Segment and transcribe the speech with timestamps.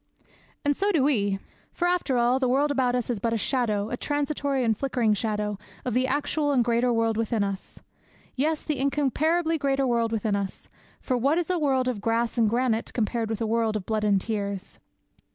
[0.65, 1.37] And so do we.
[1.71, 5.13] For, after all, the world about us is but a shadow, a transitory and flickering
[5.13, 7.81] shadow, of the actual and greater world within us.
[8.35, 10.69] Yes, the incomparably greater world within us;
[11.01, 14.03] for what is a world of grass and granite compared with a world of blood
[14.03, 14.79] and tears?